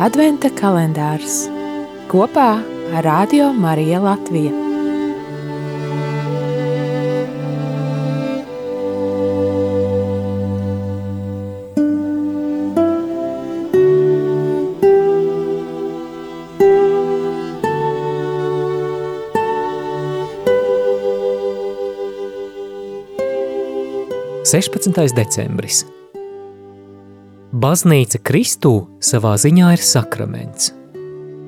[0.00, 1.42] Adventa kalendārs
[2.08, 2.54] kopā
[2.96, 4.54] ar Radio Mariju Latviju.
[24.48, 25.84] Sešpadsmitais decembris
[27.50, 28.70] Baznīca Kristū
[29.02, 30.68] savā ziņā ir sakraments.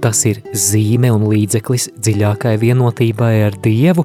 [0.03, 4.03] Tas ir zīme un līdzeklis dziļākai vienotībai ar Dievu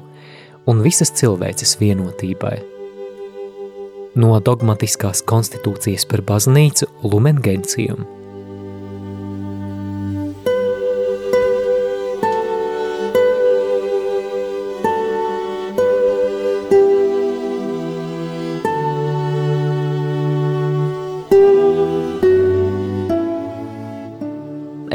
[0.70, 2.54] un visas cilvēces vienotībai.
[4.14, 7.42] No dogmatiskās konstitūcijas par baznīcu Lumen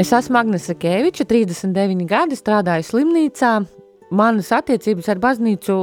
[0.00, 3.52] Es esmu Agnese Kēviča, 39 gadi, strādāju slimnīcā.
[4.14, 5.76] Manas attiecības ar baznīcu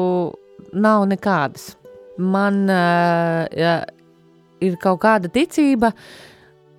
[0.83, 1.71] nav nekādas.
[2.19, 3.77] Man uh, ja,
[4.63, 5.93] ir kaut kāda ticība,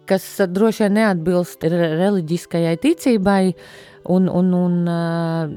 [0.08, 3.42] kas droši vien neatbilst reliģiskajai ticībai,
[4.12, 5.56] un, un, un uh,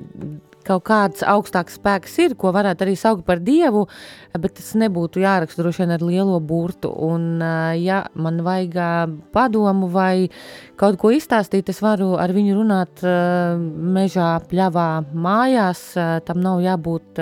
[0.66, 3.86] kaut kāds augstāks spēks ir, ko varētu arī saukt par dievu,
[4.34, 6.92] bet tas nebūtu jāraksta droši vien ar lielo burtu.
[7.08, 7.40] Un,
[7.80, 8.78] ja man vajag
[9.36, 10.28] padomu vai
[10.80, 13.06] kaut ko izstāstīt, es varu ar viņu runāt
[13.96, 15.88] mežā, pļavā, mājās.
[16.28, 17.22] Tam nav jābūt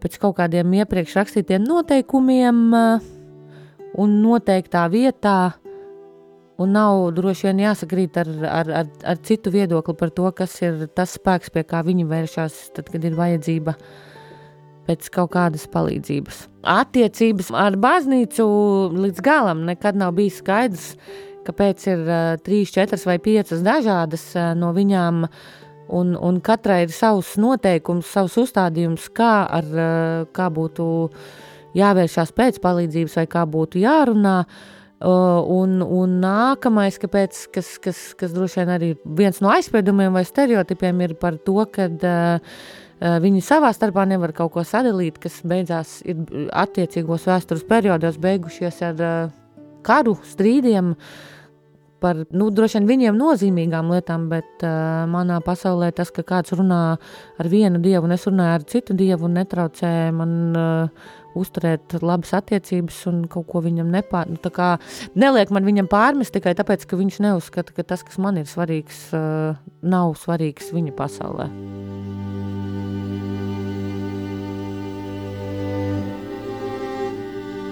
[0.00, 2.62] pēc kaut kādiem iepriekš rakstītiem noteikumiem
[4.00, 5.38] un noteiktā vietā
[6.60, 10.86] un nav droši vien jāsakrīt ar, ar, ar, ar citu viedokli par to, kas ir
[10.96, 13.76] tas spēks, pie kā viņi vēršas, tad, kad ir vajadzība
[14.88, 16.42] pēc kaut kādas palīdzības.
[16.68, 18.44] Attiecības ar baznīcu
[18.96, 20.90] līdz galam nekad nav bijis skaidrs,
[21.46, 25.22] kāpēc ir uh, trīs, četras vai piecas dažādas uh, no viņām,
[25.96, 30.90] un, un katrai ir savs noteikums, savs uzstādījums, kā, ar, uh, kā būtu
[31.78, 34.36] jāvēršās pēc palīdzības vai kā būtu jārunā.
[34.44, 40.26] Uh, Un, un nākamais, kāpēc, kas, kas, kas droši vien arī viens no aizspriedumiem vai
[40.28, 42.58] stereotipiem ir par to, ka uh,
[43.24, 46.20] viņi savā starpā nevar kaut ko sadalīt, kas beidzās ir
[46.52, 49.32] attiecīgos vēstures periodos beigušies ar uh,
[49.88, 50.92] karu, strīdiem,
[52.00, 56.82] par nu, droši vien viņiem nozīmīgām lietām, bet uh, manā pasaulē tas, ka kāds runā
[57.40, 63.02] ar vienu dievu un es runāju ar citu dievu, netraucē man uh, uzturēt labas attiecības
[63.10, 64.30] un kaut ko viņam nepār.
[64.32, 64.72] Nu, kā,
[65.14, 69.08] neliek man viņam pārmest tikai tāpēc, ka viņš neuzskata, ka tas, kas man ir svarīgs,
[69.14, 71.50] uh, nav svarīgs viņa pasaulē.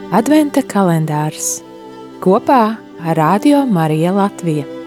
[0.09, 1.59] Adventa kalendārs
[2.25, 4.78] kopā Radio Mariju Latviju.